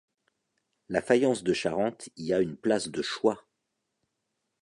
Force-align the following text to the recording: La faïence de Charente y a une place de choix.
La 0.89 0.99
faïence 0.99 1.43
de 1.43 1.53
Charente 1.53 2.09
y 2.17 2.33
a 2.33 2.39
une 2.41 2.57
place 2.57 2.87
de 2.87 3.03
choix. 3.03 3.45